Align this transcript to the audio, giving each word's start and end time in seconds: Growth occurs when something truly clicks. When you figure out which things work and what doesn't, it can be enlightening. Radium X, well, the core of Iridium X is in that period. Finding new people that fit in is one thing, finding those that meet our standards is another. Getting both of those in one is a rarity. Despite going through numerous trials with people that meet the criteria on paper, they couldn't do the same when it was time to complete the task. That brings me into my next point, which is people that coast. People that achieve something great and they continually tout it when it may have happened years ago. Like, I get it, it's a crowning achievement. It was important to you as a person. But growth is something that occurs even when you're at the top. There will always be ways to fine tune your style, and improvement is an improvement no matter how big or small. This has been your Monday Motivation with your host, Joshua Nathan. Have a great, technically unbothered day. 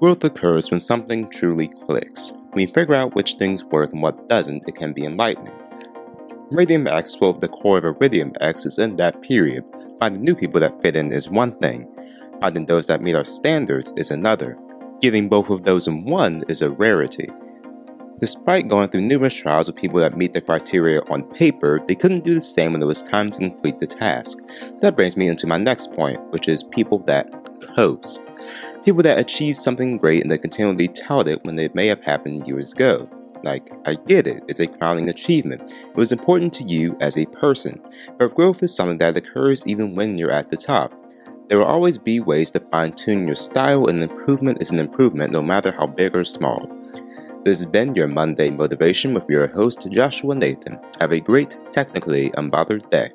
Growth 0.00 0.22
occurs 0.22 0.70
when 0.70 0.80
something 0.80 1.28
truly 1.28 1.66
clicks. 1.66 2.32
When 2.50 2.62
you 2.62 2.72
figure 2.72 2.94
out 2.94 3.16
which 3.16 3.34
things 3.34 3.64
work 3.64 3.92
and 3.92 4.00
what 4.00 4.28
doesn't, 4.28 4.68
it 4.68 4.76
can 4.76 4.92
be 4.92 5.04
enlightening. 5.04 5.52
Radium 6.52 6.86
X, 6.86 7.20
well, 7.20 7.32
the 7.32 7.48
core 7.48 7.78
of 7.78 7.84
Iridium 7.84 8.32
X 8.40 8.64
is 8.64 8.78
in 8.78 8.94
that 8.96 9.22
period. 9.22 9.64
Finding 9.98 10.22
new 10.22 10.36
people 10.36 10.60
that 10.60 10.80
fit 10.82 10.94
in 10.94 11.12
is 11.12 11.28
one 11.28 11.50
thing, 11.58 11.88
finding 12.40 12.66
those 12.66 12.86
that 12.86 13.02
meet 13.02 13.16
our 13.16 13.24
standards 13.24 13.92
is 13.96 14.12
another. 14.12 14.56
Getting 15.00 15.28
both 15.28 15.50
of 15.50 15.64
those 15.64 15.88
in 15.88 16.04
one 16.04 16.44
is 16.48 16.62
a 16.62 16.70
rarity. 16.70 17.28
Despite 18.20 18.66
going 18.66 18.88
through 18.88 19.02
numerous 19.02 19.34
trials 19.34 19.68
with 19.68 19.76
people 19.76 20.00
that 20.00 20.16
meet 20.16 20.32
the 20.32 20.40
criteria 20.40 21.00
on 21.08 21.22
paper, 21.22 21.80
they 21.86 21.94
couldn't 21.94 22.24
do 22.24 22.34
the 22.34 22.40
same 22.40 22.72
when 22.72 22.82
it 22.82 22.86
was 22.86 23.00
time 23.02 23.30
to 23.30 23.38
complete 23.38 23.78
the 23.78 23.86
task. 23.86 24.38
That 24.80 24.96
brings 24.96 25.16
me 25.16 25.28
into 25.28 25.46
my 25.46 25.56
next 25.56 25.92
point, 25.92 26.20
which 26.32 26.48
is 26.48 26.64
people 26.64 26.98
that 27.00 27.32
coast. 27.76 28.20
People 28.84 29.04
that 29.04 29.18
achieve 29.18 29.56
something 29.56 29.98
great 29.98 30.22
and 30.22 30.32
they 30.32 30.38
continually 30.38 30.88
tout 30.88 31.28
it 31.28 31.44
when 31.44 31.60
it 31.60 31.76
may 31.76 31.86
have 31.86 32.02
happened 32.02 32.44
years 32.44 32.72
ago. 32.72 33.08
Like, 33.44 33.70
I 33.86 33.94
get 33.94 34.26
it, 34.26 34.42
it's 34.48 34.58
a 34.58 34.66
crowning 34.66 35.08
achievement. 35.08 35.62
It 35.62 35.94
was 35.94 36.10
important 36.10 36.52
to 36.54 36.64
you 36.64 36.96
as 37.00 37.16
a 37.16 37.26
person. 37.26 37.80
But 38.18 38.34
growth 38.34 38.64
is 38.64 38.74
something 38.74 38.98
that 38.98 39.16
occurs 39.16 39.64
even 39.64 39.94
when 39.94 40.18
you're 40.18 40.32
at 40.32 40.50
the 40.50 40.56
top. 40.56 40.92
There 41.46 41.58
will 41.58 41.66
always 41.66 41.98
be 41.98 42.18
ways 42.18 42.50
to 42.50 42.60
fine 42.60 42.92
tune 42.92 43.26
your 43.26 43.36
style, 43.36 43.86
and 43.86 44.02
improvement 44.02 44.60
is 44.60 44.70
an 44.70 44.80
improvement 44.80 45.32
no 45.32 45.40
matter 45.40 45.70
how 45.70 45.86
big 45.86 46.16
or 46.16 46.24
small. 46.24 46.68
This 47.44 47.58
has 47.58 47.66
been 47.66 47.94
your 47.94 48.08
Monday 48.08 48.50
Motivation 48.50 49.14
with 49.14 49.24
your 49.28 49.46
host, 49.46 49.88
Joshua 49.90 50.34
Nathan. 50.34 50.78
Have 50.98 51.12
a 51.12 51.20
great, 51.20 51.56
technically 51.72 52.30
unbothered 52.30 52.90
day. 52.90 53.10